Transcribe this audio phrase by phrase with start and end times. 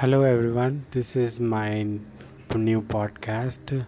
[0.00, 1.82] Hello everyone, this is my
[2.54, 3.84] new podcast.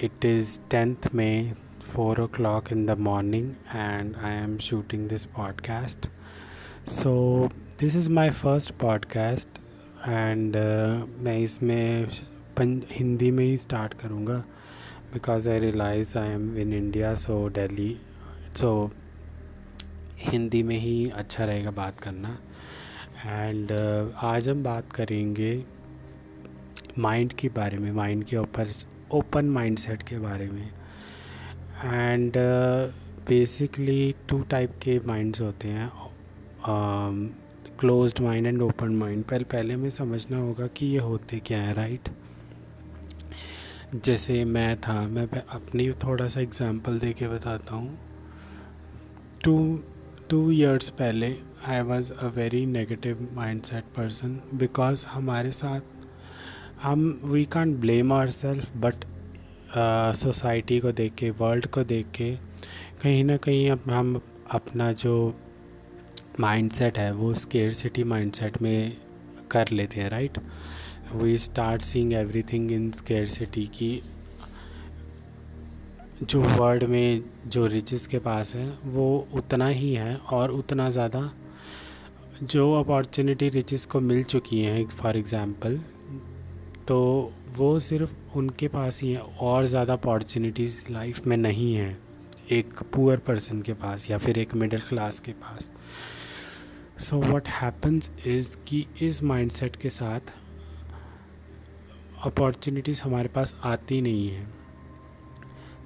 [0.00, 6.08] It is 10th May, 4 o'clock in the morning, and I am shooting this podcast.
[6.84, 9.46] So, this is my first podcast,
[10.04, 12.08] and uh, मैं इसमें
[12.90, 14.42] हिंदी में ही start करूँगा
[15.12, 17.90] because I realize I am in India so Delhi
[18.56, 18.90] so
[20.22, 22.38] Hindi में ही अच्छा रहेगा बात करना
[23.18, 25.64] एंड uh, आज हम बात करेंगे
[26.98, 28.68] माइंड के बारे में माइंड के ऊपर
[29.12, 30.68] ओपन माइंडसेट के बारे में।
[31.84, 32.32] एंड
[33.28, 35.90] बेसिकली टू टाइप के माइंड्स होते हैं।
[37.80, 41.74] Closed mind and open mind पहले पहले हमें समझना होगा कि ये होते क्या है
[41.74, 42.08] राइट
[43.94, 47.98] जैसे मैं था मैं अपनी थोड़ा सा एग्जांपल दे के बताता हूँ।
[49.44, 49.80] टू
[50.30, 51.36] टू ईयर्स पहले
[51.66, 55.80] I was a very negative mind set person because हमारे साथ,
[56.82, 59.04] हम we can blame our self but
[60.16, 62.30] society को देख के वर्ल्ड को देख के,
[63.02, 64.20] कहीं ना कहीं अब हम
[64.50, 65.14] अपना जो
[66.40, 68.96] माइंड सेट है, वो स्केयर सिटी माइंड सेट में
[69.50, 70.38] कर लेते हैं right
[71.14, 72.90] we start seeing everything in
[73.28, 74.00] scarcity की
[76.22, 81.30] जो वर्ल्ड में जो रिचेस के पास है, वो उतना ही है और उतना ज़्यादा
[82.42, 85.76] जो अपॉर्चुनिटी रिचेस को मिल चुकी हैं फॉर एग्ज़ाम्पल
[86.88, 86.98] तो
[87.56, 91.98] वो सिर्फ़ उनके पास ही हैं और ज़्यादा अपॉर्चुनिटीज़ लाइफ में नहीं हैं
[92.50, 95.70] एक पुअर पर्सन के पास या फिर एक मिडिल क्लास के पास।
[96.98, 100.32] सो व्हाट हैपन्स इज़ कि इस माइंडसेट के साथ
[102.24, 104.48] अपॉर्चुनिटीज़ हमारे पास आती नहीं हैं।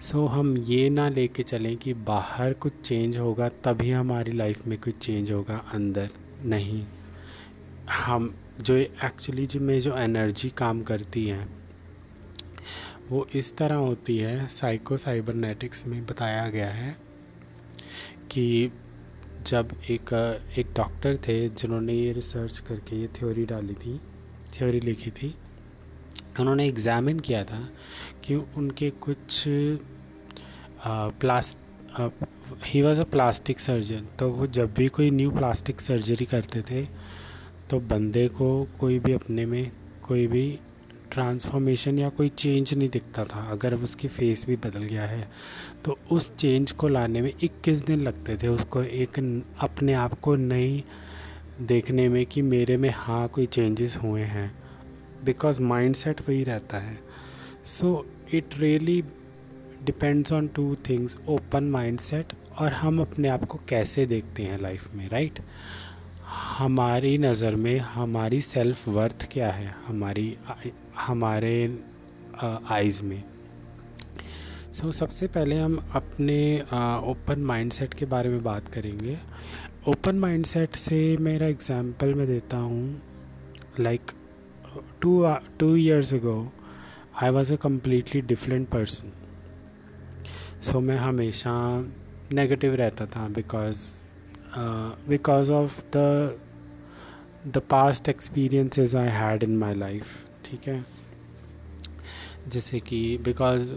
[0.00, 4.66] सो so, हम ये ना लेके चलें कि बाहर कुछ चेंज होगा तभी हमारी लाइफ
[4.66, 6.10] में कुछ चेंज होगा अंदर।
[6.44, 6.84] नहीं।
[7.94, 11.46] हम जो एक्चुअली जो में जो एनर्जी काम करती है,
[13.10, 16.96] वो इस तरह होती है साइको साइबरनेटिक्स में बताया गया है
[18.30, 18.70] कि
[19.46, 20.12] जब एक
[20.58, 23.98] एक डॉक्टर थे जिन्होंने ये रिसर्च करके ये थ्योरी डाली थी
[24.52, 25.34] थ्योरी लिखी थी,
[26.40, 27.68] उन्होंने एग्ज़ामिन किया था
[28.24, 29.44] कि उनके कुछ
[30.86, 31.58] प्लास्ट
[31.94, 36.84] ही वॉज़ अ प्लास्टिक सर्जन तो वो जब भी कोई न्यू प्लास्टिक सर्जरी करते थे
[37.70, 38.48] तो बंदे को
[38.80, 39.70] कोई भी अपने में
[40.02, 40.58] कोई भी
[41.10, 45.28] ट्रांसफॉर्मेशन या कोई चेंज नहीं दिखता था। अगर उसकी फेस भी बदल गया है
[45.84, 49.18] तो उस चेंज को लाने में 21 दिन लगते थे उसको एक
[49.60, 50.84] अपने आप को नई
[51.60, 54.52] देखने में कि मेरे में हाँ कोई चेंजेस हुए हैं।
[55.24, 56.98] बिकॉज़ माइंड सेट वही रहता है।
[57.64, 59.02] So it really
[59.84, 64.60] depends on two things open mind set और हम अपने आप को कैसे देखते हैं
[64.60, 65.50] लाइफ में राइट right?
[66.58, 69.74] हमारी नज़र में हमारी सेल्फ वर्थ क्या है?
[69.86, 70.36] हमारी
[70.98, 71.78] हमारे
[72.42, 73.22] आइज़ में।
[74.72, 76.60] सो so, सबसे पहले हम अपने
[77.10, 79.18] ओपन माइंडसेट के बारे में बात करेंगे।
[79.88, 83.02] ओपन माइंडसेट से मेरा एग्जांपल मैं देता हूँ
[83.80, 84.10] like
[85.02, 86.52] two two years ago
[87.22, 89.12] I was a completely different person
[90.62, 91.52] so मैं हमेशा
[92.32, 93.78] नेगेटिव रहता था because
[95.08, 96.38] because of the
[97.46, 100.04] the past experiences I had in my life
[100.44, 100.84] ठीक है?
[102.48, 103.74] जैसे कि because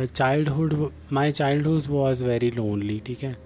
[0.00, 3.36] childhood my childhood was very lonely ठीक है?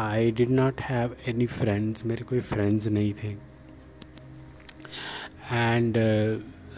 [0.00, 3.36] I did not have any friends मेरे कोई फ्रेंड्स नहीं थे।
[5.52, 5.94] And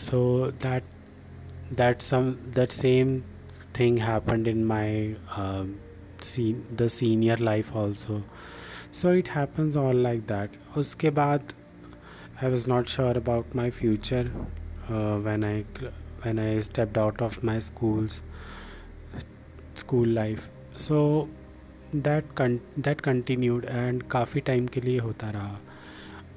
[0.00, 0.82] so that
[1.76, 3.20] that some that same
[3.78, 4.88] thing happened in my
[5.36, 5.64] uh,
[6.20, 8.22] sen- the senior life also
[9.00, 11.54] so it happens all like that uske baad
[12.42, 14.24] i was not sure about my future
[14.90, 15.56] uh, when i
[16.24, 18.22] when i stepped out of my school's
[19.74, 21.28] school life so
[22.06, 25.58] that con- that continued and काफ़ी time के लिए होता रहा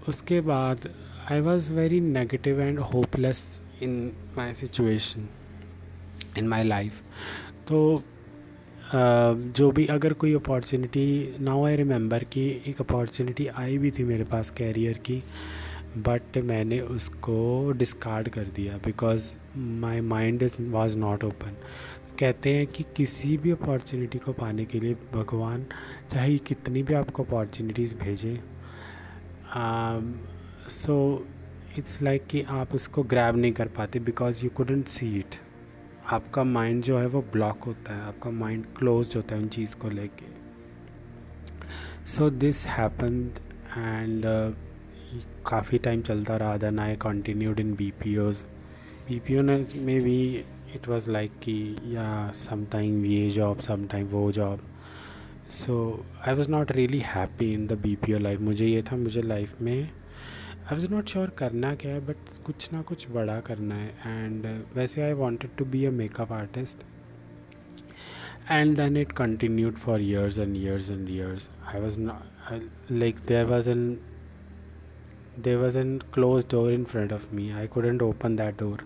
[0.07, 0.89] उसके बाद
[1.31, 3.43] I was very negative and hopeless
[3.83, 3.95] in
[4.37, 5.27] my situation
[6.37, 7.01] in my life
[7.67, 8.03] तो
[8.93, 14.23] जो भी अगर कोई अपॉर्चुनिटी नाउ आई रिमेंबर कि एक अपॉर्चुनिटी आई भी थी मेरे
[14.23, 15.21] पास कैरियर की
[15.97, 21.55] बट मैंने उसको डिस्कार्ड कर दिया because my mind is was not open
[22.19, 25.65] कहते हैं कि किसी भी अपॉर्चुनिटी को पाने के लिए भगवान
[26.11, 28.35] चाहे कितनी भी आपको अपॉर्चुनिटीज़ भेजें
[30.69, 31.25] सो
[31.77, 35.35] इट्स लाइक कि आप उसको ग्रैब नहीं कर पाते because you couldn't see it
[36.13, 39.75] आपका माइंड जो है वो ब्लॉक होता है, आपका माइंड क्लोज होता है उन चीज़
[39.75, 40.25] को लेके।
[42.07, 43.31] सो दिस हैपन
[43.77, 44.23] एंड
[45.47, 48.43] काफ़ी टाइम चलता रहा then I continued in B P Os
[49.07, 50.19] B P O ने में भी
[50.75, 54.61] इट वॉज़ लाइक कि, या समटाइम ये जॉब समटाइम वो job
[55.51, 58.95] so I was not really happy in the B P O life मुझे ये था,
[58.95, 59.89] मुझे लाइफ में
[60.65, 64.45] आई वॉज़ नॉट श्योर करना क्या है बट कुछ ना कुछ बड़ा करना है। एंड
[64.45, 66.77] uh, वैसे I wanted to be a makeup artist
[68.51, 73.45] and then it continued for years and years and years I was not like there
[73.45, 73.87] was an
[75.39, 78.85] there was an close door in front of me I couldn't open that door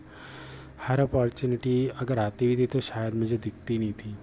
[0.88, 4.16] her opportunity अगर आती हुई थी तो शायद मुझे दिखती नहीं थी।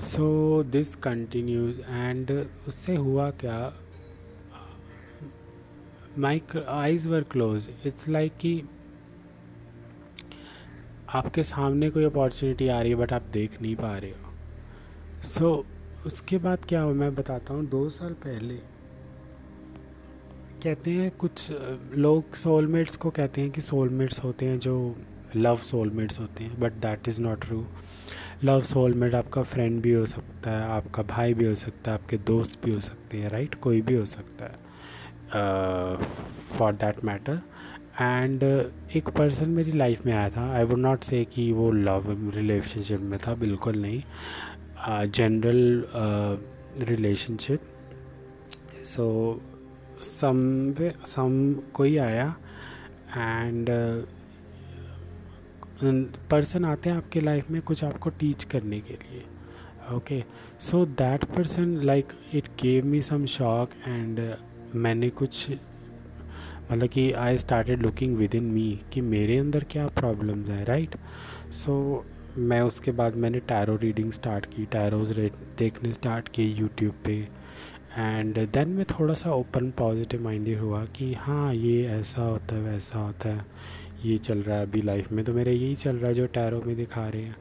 [0.00, 2.30] सो दिस कंटिन्यूज एंड
[2.68, 3.72] उससे हुआ क्या?
[6.18, 8.62] My eyes were close it's like कि
[11.14, 15.66] आपके सामने कोई अपॉर्चुनिटी आ रही है बट आप देख नहीं पा रहे हो। सो
[15.66, 18.56] so, उसके बाद क्या हो मैं बताता हूँ दो साल पहले
[20.62, 21.50] कहते हैं कुछ
[21.96, 24.96] लोग सोलमेट्स को कहते हैं कि सोलमेट्स होते हैं जो
[25.36, 27.66] लव सोलमेट्स होते हैं but that is not true
[28.44, 32.18] love soulmate आपका फ्रेंड भी हो सकता है आपका भाई भी हो सकता है आपके
[32.18, 34.71] दोस्त भी हो सकते हैं राइट कोई भी हो सकता है।
[35.32, 37.40] For that matter
[38.00, 40.50] and uh, एक पर्सन मेरी लाइफ में आया था.
[40.54, 43.34] आई वुड नॉट से कि वो लव रिलेशनशिप में था.
[43.34, 44.02] बिल्कुल नहीं.
[45.08, 45.88] जनरल
[46.88, 47.60] रिलेशनशिप
[48.84, 49.04] सो
[50.02, 50.74] सम
[51.06, 52.34] सम कोई आया.
[53.16, 53.70] एंड
[56.30, 59.22] पर्सन आते हैं आपके लाइफ में कुछ आपको टीच करने के लिए.
[59.96, 60.22] Okay
[60.60, 64.20] so that person like it gave me some shock and
[64.74, 65.50] मैंने कुछ
[66.72, 70.96] मतलब कि I started looking within me कि मेरे अंदर क्या प्रॉब्लम्स हैं राइट
[71.52, 72.04] सो
[72.38, 75.10] मैं उसके बाद मैंने टैरो रीडिंग स्टार्ट की टैरोज
[75.58, 77.16] देखने स्टार्ट किए यूट्यूब पे।
[77.98, 82.62] एंड देन मैं थोड़ा सा ओपन पॉजिटिव माइंडेड हुआ कि हाँ ये ऐसा होता है,
[82.62, 83.44] वैसा होता है,
[84.04, 86.62] ये चल रहा है अभी लाइफ में। तो मेरा यही चल रहा है जो टैरो
[86.66, 87.36] में दिखा रहे हैं।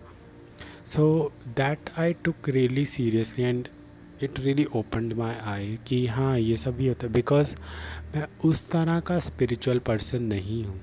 [0.86, 3.68] So that I took really seriously and
[4.23, 7.56] it really opened my eye कि हाँ ये सब भी होता है। बिकॉज़
[8.15, 10.79] मैं उस तरह का स्पिरिचुअल पर्सन नहीं हूँ,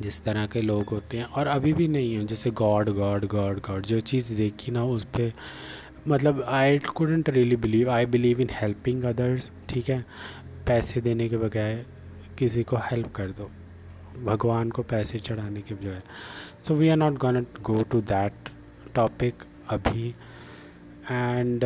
[0.00, 3.60] जिस तरह के लोग होते हैं। और अभी भी नहीं हूँ, जैसे गॉड गॉड गॉड
[3.60, 5.32] गॉड जो चीज़ देखी ना, उस पर
[6.08, 10.04] मतलब I couldn't really believe I believe in helping others ठीक है?
[10.66, 11.84] पैसे देने के बगैर
[12.38, 13.50] किसी को हेल्प कर दो।
[14.24, 16.02] भगवान को पैसे चढ़ाने के बजाय।
[16.64, 18.48] So we are not gonna go to that
[18.94, 20.14] topic अभी।
[21.10, 21.64] एंड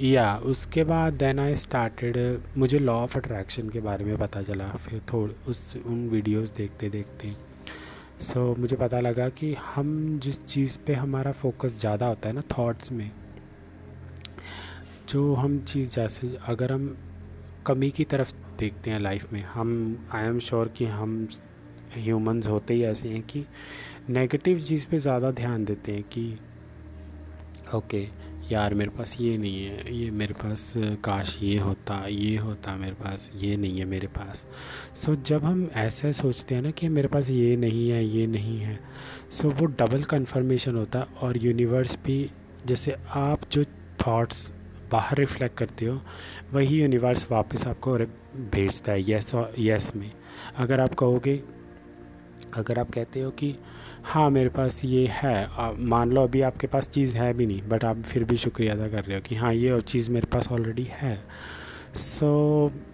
[0.00, 2.16] या uh, उसके बाद देन आई स्टार्टेड
[2.56, 6.88] मुझे लॉ ऑफ़ अट्रैक्शन के बारे में पता चला। फिर थोड़ उस उन वीडियोस देखते
[6.88, 7.32] देखते।
[8.20, 12.34] सो so, मुझे पता लगा कि हम जिस चीज़ पे हमारा फोकस ज़्यादा होता है
[12.34, 13.10] ना थॉट्स में
[15.08, 16.96] जो हम चीज़ जैसे अगर हम
[17.66, 21.28] कमी की तरफ़ देखते हैं लाइफ में हम आई एम श्योर कि हम
[21.94, 23.46] ह्यूमंस होते ही ऐसे हैं कि
[24.10, 26.38] नेगेटिव चीज़ पे ज़्यादा ध्यान देते हैं कि
[27.74, 28.19] ओके okay,
[28.52, 32.92] यार मेरे पास ये नहीं है ये मेरे पास काश ये होता ये होता मेरे
[32.92, 34.46] पास ये नहीं है मेरे पास।
[34.94, 38.26] सो so, जब हम ऐसे सोचते हैं ना कि मेरे पास ये नहीं है ये
[38.26, 38.80] नहीं है
[39.30, 42.30] सो so, वो डबल कन्फर्मेशन होता और यूनिवर्स भी
[42.66, 43.64] जैसे आप जो
[44.06, 44.52] थॉट्स
[44.92, 46.00] बाहर रिफ्लेक्ट करते हो
[46.52, 47.96] वही यूनिवर्स वापस आपको
[48.52, 50.12] भेजता है यस यस में।
[50.56, 51.42] अगर आप कहोगे
[52.56, 53.56] अगर आप कहते हो कि
[54.04, 57.84] हाँ मेरे पास ये है मान लो अभी आपके पास चीज़ है भी नहीं बट
[57.84, 60.48] आप फिर भी शुक्रिया अदा कर रहे हो कि हाँ ये और चीज़ मेरे पास
[60.52, 61.24] ऑलरेडी है।
[61.94, 62.89] सो so,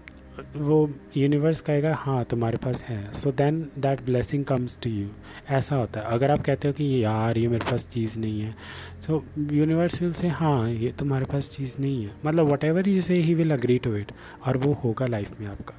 [0.56, 5.08] वो यूनिवर्स कहेगा हाँ तुम्हारे पास है। So then that blessing comes to you
[5.50, 8.54] ऐसा होता है। अगर आप कहते हो कि यार ये मेरे पास चीज़ नहीं है।
[9.00, 13.14] सो यूनिवर्स विल से हाँ ये तुम्हारे पास चीज़ नहीं है। मतलब whatever you say
[13.14, 14.12] he will agree to it
[14.46, 15.74] और वो होगा लाइफ में आपका।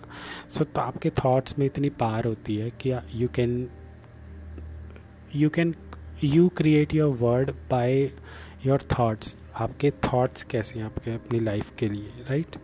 [0.50, 3.68] सो so, तो आपके थाट्स में इतनी पार होती है कि you can
[5.36, 5.76] you can
[6.24, 8.02] you create your world by
[8.66, 10.86] your thoughts आपके थाट्स कैसे हैं?
[10.86, 12.56] आपके अपनी लाइफ के लिए राइट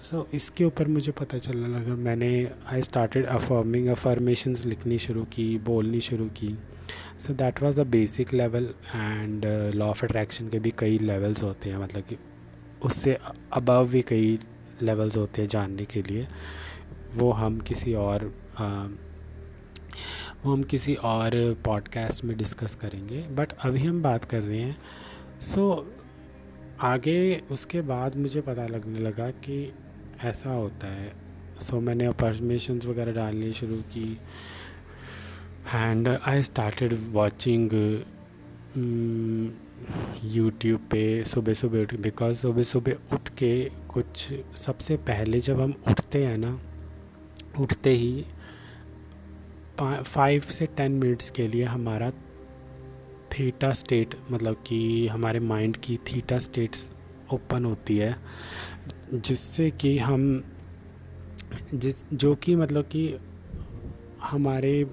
[0.00, 5.24] सो so, इसके ऊपर मुझे पता चलने लगा मैंने आई स्टार्टेड अफर्मिंग अफर्मेशंस लिखनी शुरू
[5.24, 6.58] की बोलनी शुरू की।
[7.20, 11.70] So that was the basic level and law of attraction के भी कई लेवल्स होते
[11.70, 12.16] हैं मतलब कि
[12.82, 13.18] उससे
[13.52, 14.38] अबव भी कई
[14.82, 16.26] लेवल्स होते हैं जानने के लिए।
[17.14, 19.06] वो हम किसी और uh,
[20.46, 21.30] वो हम किसी और
[21.64, 24.76] पॉडकास्ट में डिस्कस करेंगे बट अभी हम बात कर रहे हैं।
[25.40, 25.95] सो so,
[26.80, 29.74] आगे उसके बाद मुझे पता लगने लगा कि
[30.24, 31.12] ऐसा होता है।
[31.60, 34.18] सो so, मैंने परमिशन वगैरह डालनी शुरू की।
[35.74, 37.72] And I started watching
[40.24, 45.74] YouTube पे सुबह सुबह उठ बिकॉज़ सुबह सुबह उठ के कुछ सबसे पहले जब हम
[45.88, 46.60] उठते हैं ना
[47.60, 48.24] उठते ही
[50.02, 52.10] फाइव से टेन मिनट्स के लिए हमारा
[53.38, 56.90] थीटा स्टेट मतलब कि हमारे माइंड की थीटा स्टेट्स
[57.32, 58.16] ओपन होती है,
[59.14, 60.44] जिससे कि हम,
[61.74, 63.18] जिस, जो कि मतलब कि
[64.22, 64.86] हमारे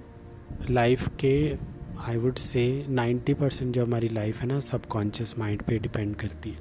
[0.69, 1.55] लाइफ के
[1.99, 6.49] I would say ninety percent जो हमारी लाइफ है ना सबकॉन्शियस माइंड पे डिपेंड करती
[6.49, 6.59] है।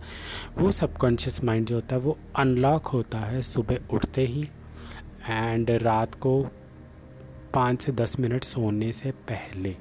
[0.58, 4.48] वो सबकॉन्शियस माइंड जो होता है, वो अनलॉक होता है सुबह उठते ही
[5.28, 6.46] एंड रात को
[7.54, 9.76] पाँच से दस मिनट सोने से पहले।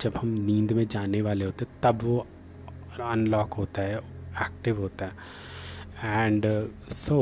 [0.00, 2.18] जब हम नींद में जाने वाले होते तब वो
[3.02, 3.96] अनलॉक होता है
[4.42, 5.12] एक्टिव होता है।
[6.26, 6.46] And
[6.90, 7.18] so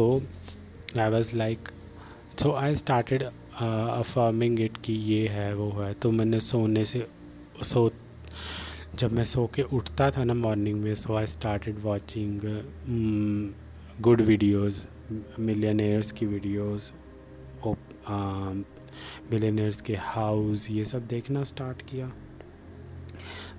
[0.98, 1.68] I was like
[2.40, 7.06] so I started affirming it कि ये है, वो है। तो मैंने सोने से,
[7.62, 7.90] सो,
[8.94, 12.40] जब मैं सो के उठता था ना मॉर्निंग में so I started watching
[14.00, 14.82] good videos
[15.38, 16.90] millionaires की वीडियोज़
[19.30, 22.10] मिलियनियर्स के हाउस ये सब देखना स्टार्ट किया।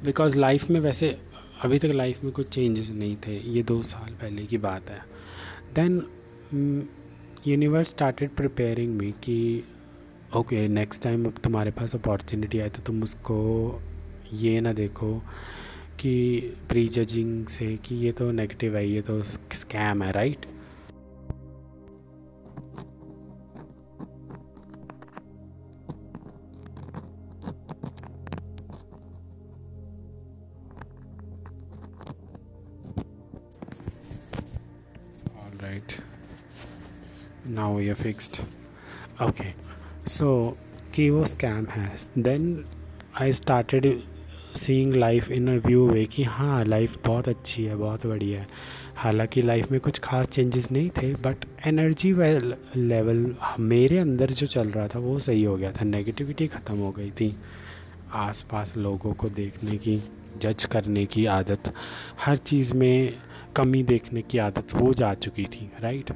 [0.05, 1.17] बिकॉज़ लाइफ में वैसे
[1.63, 5.00] अभी तक लाइफ में कुछ चेंजेस नहीं थे। ये दो साल पहले की बात है।
[5.75, 6.01] Then
[7.48, 9.63] universe started preparing me कि
[10.36, 13.81] ओके नेक्स्ट टाइम अब तुम्हारे पास अपॉर्चुनिटी आए तो तुम उसको
[14.33, 15.13] ये ना देखो
[16.00, 20.45] कि प्री जजिंग से कि ये तो नेगेटिव है, ये तो स्कैम है right
[35.63, 35.98] right.
[37.46, 38.41] Now we are fixed.
[39.22, 39.51] Okay.
[40.08, 40.29] So
[41.00, 42.43] वो स्कैम है then
[43.22, 43.86] I started
[44.55, 48.48] seeing life in a view way कि हाँ लाइफ बहुत अच्छी है, बहुत बढ़िया है।
[48.96, 54.70] हालाँकि लाइफ में कुछ खास चेंजेस नहीं थे बट एनर्जी लेवल मेरे अंदर जो चल
[54.70, 57.36] रहा था, वो सही हो गया था। नेगेटिविटी ख़त्म हो गई थी।
[58.13, 59.96] आसपास लोगों को देखने की
[60.41, 61.74] जज करने की आदत।
[62.20, 63.13] हर चीज़ में
[63.55, 66.12] कमी देखने की आदत वो जा चुकी थी right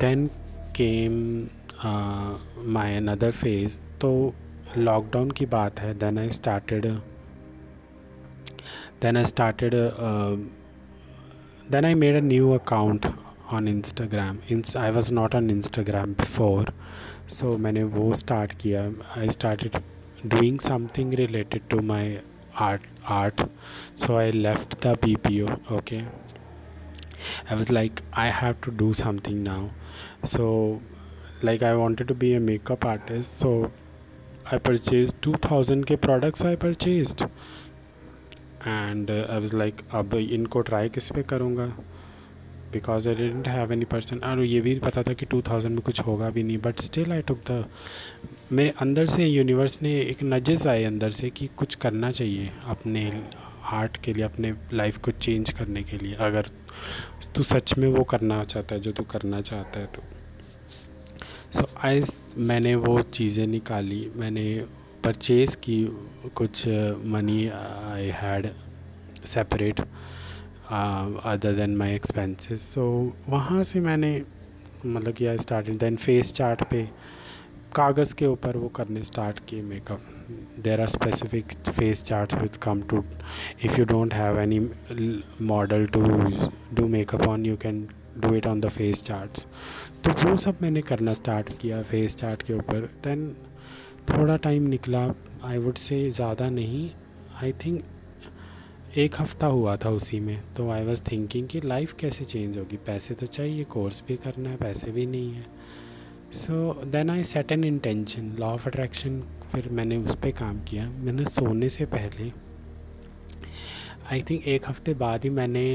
[0.00, 0.26] then
[0.76, 1.14] came
[2.74, 4.10] my another phase तो
[4.78, 6.86] लॉकडाउन की बात है then I started
[9.02, 9.74] then I started
[11.72, 13.06] then I made a new account
[13.52, 14.38] on Instagram
[14.78, 16.72] I was not on Instagram before
[17.28, 18.82] so मैंने वो स्टार्ट किया.
[19.18, 19.80] I started
[20.26, 22.18] doing something related to my
[22.66, 23.42] art art
[23.96, 26.04] so i left the bpo okay
[27.50, 29.70] i was like i have to do something now
[30.24, 30.80] so
[31.42, 33.70] like i wanted to be a makeup artist so
[34.52, 37.24] i purchased 2000 k products i purchased
[38.64, 41.72] and uh, i was like अब इनको try किस पे करूँगा
[42.72, 45.82] because I didn't have any person और ये भी पता था कि टू थाउज़ेंड में
[45.82, 47.64] कुछ होगा भी नहीं but still I took the
[48.52, 53.22] मेरे अंदर से यूनिवर्स ने एक नजस आए अंदर से कि कुछ करना चाहिए अपने
[53.64, 56.50] आर्ट के लिए अपने लाइफ को चेंज करने के लिए। अगर
[57.34, 60.02] तू सच में वो करना चाहता है जो तू करना चाहता है तो।
[61.52, 62.02] सो so, आई
[62.36, 64.64] मैंने वो चीज़ें निकाली मैंने
[65.04, 65.84] परचेज़ की
[66.34, 66.68] कुछ
[67.04, 68.50] money I had
[69.24, 69.80] separate
[70.70, 72.82] other than my expenses so
[73.28, 74.10] वहाँ से मैंने
[74.86, 76.82] मतलब किया स्टार्ट देन फेस चार्ट पे,
[77.74, 80.00] कागज़ के ऊपर वो करने स्टार्ट किए makeup
[80.64, 83.02] there are specific face chart which come to
[83.64, 84.60] if you don't have any
[85.46, 86.02] model to
[86.74, 87.86] do makeup on you can
[88.18, 89.46] do it on the face charts
[90.04, 92.88] तो वो सब मैंने करना स्टार्ट किया फेस चार्ट के ऊपर.
[93.04, 93.28] Then
[94.08, 95.12] थोड़ा time निकला
[95.44, 96.90] आई वुड से ज़्यादा नहीं.
[97.42, 97.82] आई थिंक
[98.96, 102.76] एक हफ़्ता हुआ था उसी में तो आई वॉज़ थिंकिंग कि लाइफ कैसे चेंज होगी।
[102.86, 105.44] पैसे तो चाहिए कोर्स भी करना है, पैसे भी नहीं है।
[106.34, 109.20] So then I set an intention law of attraction
[109.52, 112.30] फिर मैंने उस पर काम किया। मैंने सोने से पहले
[114.12, 115.66] आई थिंक एक हफ़्ते बाद ही मैंने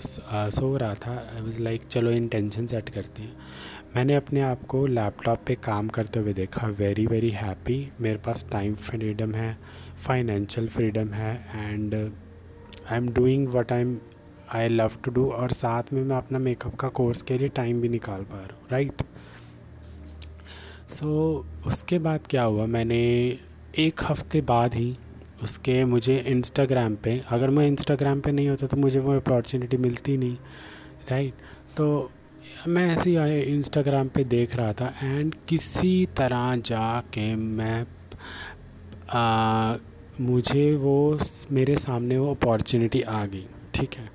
[0.00, 3.36] सो रहा था। आई वॉज़ लाइक चलो इंटेंशन सेट करते हैं।
[3.96, 8.46] मैंने अपने आप को लैपटॉप पे काम करते हुए देखा। वेरी वेरी हैप्पी मेरे पास
[8.52, 9.56] टाइम फ्रीडम है
[10.06, 11.94] फाइनेंशियल फ्रीडम है and
[12.90, 13.98] I am doing what I am
[14.54, 17.80] I love to do और साथ में मैं अपना मेकअप का कोर्स के लिए टाइम
[17.80, 18.92] भी निकाल पा रहा हूँ राइट
[20.88, 21.08] सो
[21.66, 22.66] उसके बाद क्या हुआ?
[22.66, 22.98] मैंने
[23.78, 24.98] एक हफ़्ते बाद ही
[25.42, 30.16] उसके मुझे इंस्टाग्राम पे अगर मैं इंस्टाग्राम पे नहीं होता तो मुझे वो अपॉर्चुनिटी मिलती
[30.16, 30.36] नहीं
[31.10, 31.34] राइट
[31.76, 32.10] तो
[32.68, 37.86] मैं ऐसे ही इंस्टाग्राम पे देख रहा था एंड किसी तरह जा के मैं
[39.10, 39.76] आ,
[40.20, 41.18] मुझे वो
[41.52, 44.08] मेरे सामने वो अपॉर्चुनिटी आ गई, ठीक है?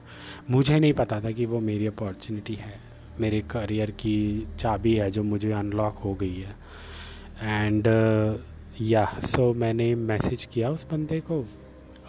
[0.49, 2.79] मुझे नहीं पता था कि वो मेरी अपॉर्चुनिटी है,
[3.19, 6.55] मेरे करियर की चाबी है जो मुझे अनलॉक हो गई है।
[7.41, 7.87] एंड
[8.81, 11.43] या सो मैंने मैसेज किया उस बंदे को,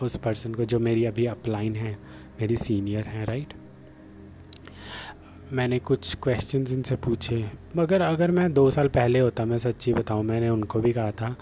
[0.02, 1.92] उस पर्सन को जो मेरी अभी अपलाइन है,
[2.40, 3.52] मेरी सीनियर हैं राइट
[5.52, 7.44] मैंने कुछ क्वेश्चंस इनसे पूछे,
[7.76, 11.36] मगर अगर मैं दो साल पहले होता, मैं सच्ची बताऊँ, मैंने उनको भी कहा था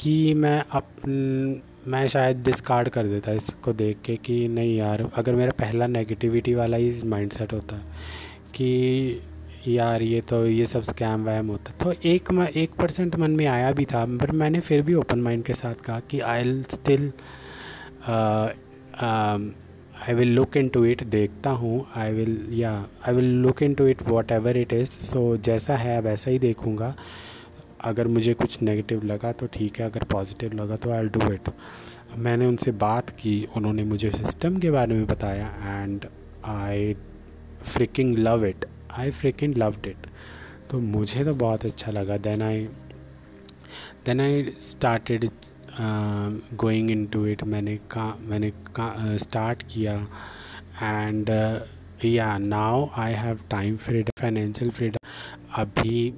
[0.00, 0.86] कि मैं अप
[1.88, 6.54] मैं शायद डिस्कार्ड कर देता इसको देख के कि नहीं यार, अगर मेरा पहला नेगेटिविटी
[6.54, 7.76] वाला ही माइंडसेट होता
[8.54, 9.20] कि
[9.68, 13.70] यार ये तो ये सब स्कैम वैम होता। तो एक एक परसेंट मन में आया
[13.72, 17.12] भी था बट मैंने फिर भी ओपन माइंड के साथ कहा कि I still
[19.98, 22.72] I will look into it देखता हूँ आई विल या
[23.06, 26.94] I will look into it whatever it is so जैसा है, वैसा ही देखूँगा।
[27.80, 31.50] अगर मुझे कुछ नेगेटिव लगा तो ठीक है अगर पॉजिटिव लगा तो आई डू इट
[32.16, 35.46] मैंने उनसे बात की उन्होंने मुझे सिस्टम के बारे में बताया
[35.82, 36.06] and
[36.44, 36.94] I
[37.62, 38.64] freaking love it
[38.98, 40.06] I freaking loved it
[40.70, 42.16] तो मुझे तो बहुत अच्छा लगा.
[42.16, 42.68] Then I
[44.06, 45.30] then I started
[46.54, 50.08] going into it मैंने का मैंने का स्टार्ट uh, किया
[50.82, 51.30] and
[52.04, 55.08] yeah now I have time freedom financial freedom
[55.54, 56.14] अभी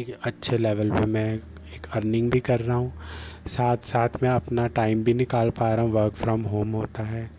[0.00, 1.34] एक अच्छे लेवल पे मैं
[1.74, 2.92] एक अर्निंग भी कर रहा हूँ।
[3.46, 7.30] साथ साथ मैं अपना टाइम भी निकाल पा रहा हूँ। वर्क फ्रॉम होम होता है।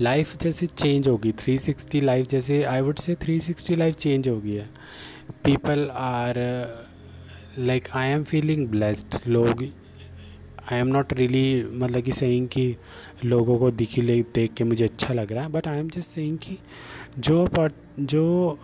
[0.00, 4.52] लाइफ जैसे चेंज होगी। 360 लाइफ जैसे आई वुड से 360 लाइफ चेंज हो गई
[4.52, 4.68] है
[5.44, 6.34] people are
[7.58, 9.62] like I am feeling blessed लोग
[10.72, 12.76] आई एम नॉट रियली मतलब कि सही कि
[13.24, 16.10] लोगों को दिखी ले, देख के मुझे अच्छा लग रहा है। बट आई एम जस्ट
[16.10, 16.58] सही कि
[17.18, 17.48] जो
[18.00, 18.58] जो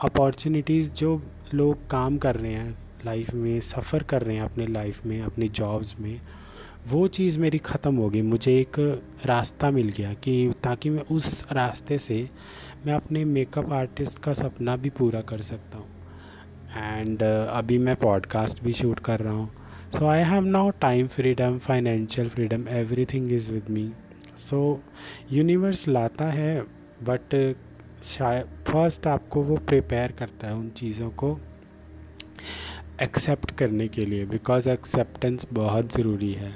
[0.00, 1.22] अपॉर्चुनिटीज़ जो
[1.54, 5.48] लोग काम कर रहे हैं लाइफ में सफ़र कर रहे हैं अपने लाइफ में अपनी
[5.50, 6.20] जॉब्स में
[6.88, 8.78] वो चीज़ मेरी ख़त्म हो गई। मुझे एक
[9.26, 12.28] रास्ता मिल गया कि ताकि मैं उस रास्ते से
[12.86, 15.86] मैं अपने मेकअप आर्टिस्ट का सपना भी पूरा कर सकता हूँ।
[16.76, 19.50] एंड uh, अभी मैं पॉडकास्ट भी शूट कर रहा हूँ।
[19.92, 22.68] So I have now time freedom financial freedom
[23.04, 23.90] everything is with me
[24.38, 24.80] so
[25.32, 26.60] universe लाता है
[27.02, 27.56] बट
[28.02, 31.38] शायद फ़र्स्ट आपको वो प्रिपेयर करता है उन चीज़ों को।
[33.02, 36.52] एक्सेप्ट करने के लिए बिकॉज़ एक्सेप्टेंस बहुत ज़रूरी है।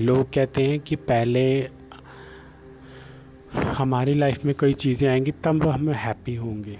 [0.00, 1.70] लोग कहते हैं कि पहले
[3.54, 6.76] हमारी लाइफ में कोई चीज़ें आएँगी, तब हम हैप्पी होंगे।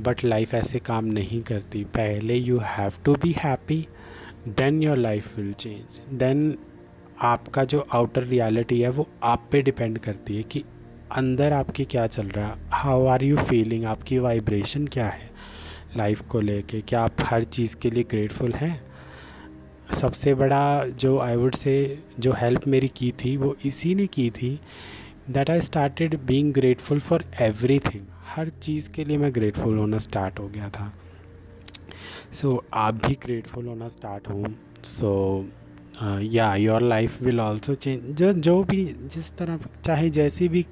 [0.00, 3.86] बट लाइफ ऐसे काम नहीं करती। पहले you have to be happy
[4.48, 6.58] then your life will change then
[7.22, 10.64] आपका जो आउटर रियलिटी है, वो आप पे डिपेंड करती है कि
[11.12, 15.29] अंदर आपकी क्या चल रहा है। हाउ आर यू फीलिंग आपकी वाइब्रेशन क्या है?
[15.96, 18.90] लाइफ को लेके क्या आप हर चीज़ के लिए ग्रेटफुल हैं?
[19.92, 24.30] सबसे बड़ा जो आई वुड से जो हेल्प मेरी की थी वो इसी ने की
[24.30, 24.60] थी
[25.30, 30.38] that I started being grateful for everything हर चीज़ के लिए मैं ग्रेटफुल होना स्टार्ट
[30.38, 30.92] हो गया था।
[32.32, 34.44] सो so, आप भी ग्रेटफुल होना स्टार्ट हों।
[34.84, 35.48] So
[36.20, 40.66] yeah your life will also change जो जो भी जिस तरह चाहे जैसी भी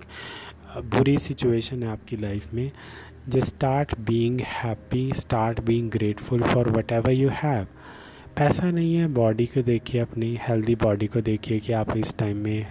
[0.76, 2.70] बुरी सिचुएशन है आपकी लाइफ में
[3.28, 7.66] just start being happy, start being grateful for whatever you have.
[8.36, 12.36] पैसा नहीं है बॉडी को देखिए अपनी हेल्दी बॉडी को देखिए कि आप इस टाइम
[12.36, 12.66] में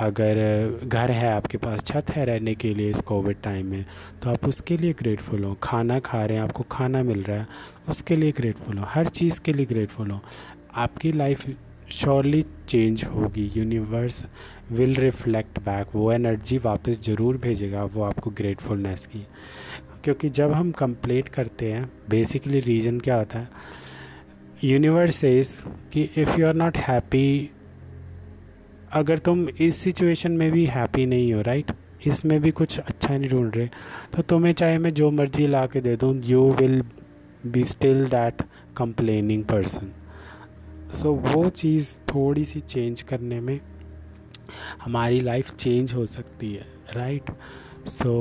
[0.00, 0.36] अगर,
[0.84, 3.84] घर है आपके पास, छत है रहने के लिए इस कोविड टाइम में
[4.22, 7.46] तो आप उसके लिए ग्रेटफुल हो। खाना खा रहे हैं, आपको खाना मिल रहा है,
[7.88, 10.20] उसके लिए ग्रेटफुल हो। हर चीज़ के लिए ग्रेटफुल हो।
[10.74, 11.48] आपकी लाइफ
[11.92, 14.24] श्योरली चेंज होगी। यूनिवर्स
[14.72, 19.26] विल रिफ्लेक्ट बैक वो एनर्जी वापस ज़रूर भेजेगा, वो आपको ग्रेटफुलनेस की।
[20.04, 23.48] क्योंकि जब हम कंप्लीट करते हैं बेसिकली रीज़न क्या होता है?
[24.64, 27.50] यूनिवर्स इज़ कि if you are not happy
[28.92, 31.70] अगर तुम इस सिचुएशन में भी हैप्पी नहीं हो राइट
[32.06, 33.66] इसमें भी कुछ अच्छा नहीं ढूंढ रहे
[34.16, 36.82] तो तुम्हें चाहे मैं जो मर्ज़ी ला के दे दूँ you will
[37.46, 38.42] be still that
[38.76, 39.92] complaining person
[40.92, 43.60] so वो चीज़ थोड़ी सी चेंज करने में
[44.82, 47.30] हमारी लाइफ चेंज हो सकती है right
[47.86, 48.14] so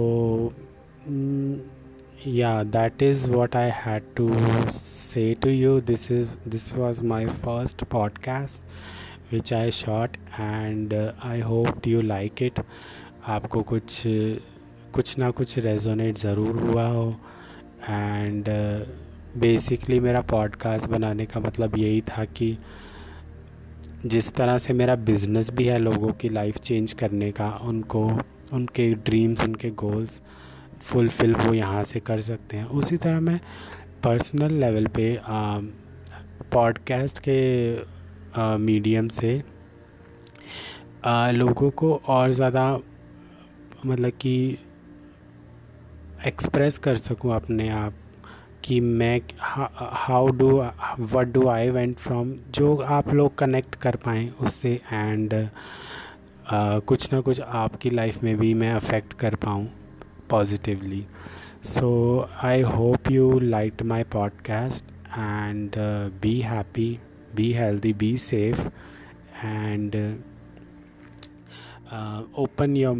[1.10, 4.26] yeah that is what i had to
[4.70, 5.82] say to you.
[5.82, 8.62] This is this was my first podcast
[9.30, 12.60] which i shot and uh, i hope you like it.
[13.28, 14.04] आपको कुछ
[14.94, 17.10] कुछ ना कुछ resonate ज़रूर हुआ हो
[17.90, 18.46] एंड
[19.38, 22.58] बेसिकली uh, मेरा podcast बनाने का मतलब यही था कि
[24.06, 28.06] जिस तरह से मेरा बिज़नेस भी है लोगों की लाइफ चेंज करने का उनको
[28.54, 30.22] उनके ड्रीम्स उनके गोल्स
[30.82, 33.40] फुलफ़िल वो यहाँ से कर सकते हैं। उसी तरह मैं
[34.04, 35.18] पर्सनल लेवल पे
[36.54, 39.42] पॉडकास्ट के मीडियम से
[41.06, 42.80] आ, लोगों को और ज़्यादा
[43.86, 44.58] मतलब कि
[46.28, 47.94] एक्सप्रेस कर सकूँ अपने आप
[48.64, 49.20] कि मैं
[49.98, 50.50] how do
[51.00, 57.12] what do I went from जो आप लोग कनेक्ट कर पाएँ उससे एंड uh, कुछ
[57.14, 59.68] ना कुछ आपकी लाइफ में भी मैं अफेक्ट कर पाऊँ।
[60.36, 61.08] positively.
[61.62, 64.84] So i hope you liked my podcast
[65.24, 67.02] and uh, be happy
[67.40, 68.62] be healthy be safe
[69.42, 69.96] and
[71.92, 72.96] uh, open your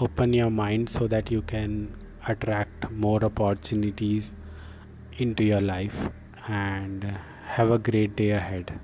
[0.00, 1.94] open your mind so that you can
[2.28, 4.34] attract more opportunities
[5.18, 6.08] into your life
[6.48, 7.04] and
[7.44, 8.80] have a great day ahead.